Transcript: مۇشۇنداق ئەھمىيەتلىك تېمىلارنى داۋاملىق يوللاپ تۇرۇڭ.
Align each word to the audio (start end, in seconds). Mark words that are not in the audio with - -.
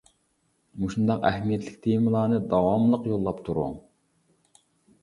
مۇشۇنداق 0.83 1.27
ئەھمىيەتلىك 1.31 1.75
تېمىلارنى 1.85 2.41
داۋاملىق 2.55 3.07
يوللاپ 3.13 3.47
تۇرۇڭ. 3.51 3.79